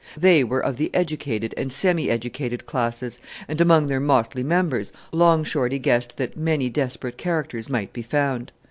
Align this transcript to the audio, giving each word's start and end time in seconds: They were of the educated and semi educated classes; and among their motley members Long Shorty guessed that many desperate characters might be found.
They 0.17 0.43
were 0.43 0.65
of 0.65 0.77
the 0.77 0.89
educated 0.95 1.53
and 1.57 1.71
semi 1.71 2.09
educated 2.09 2.65
classes; 2.65 3.19
and 3.47 3.61
among 3.61 3.85
their 3.85 3.99
motley 3.99 4.41
members 4.41 4.91
Long 5.11 5.43
Shorty 5.43 5.77
guessed 5.77 6.17
that 6.17 6.35
many 6.35 6.71
desperate 6.71 7.17
characters 7.19 7.69
might 7.69 7.93
be 7.93 8.01
found. 8.01 8.51